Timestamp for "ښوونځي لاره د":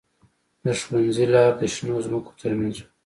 0.79-1.61